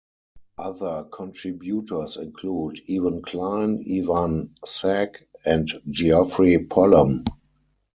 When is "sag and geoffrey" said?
4.65-6.57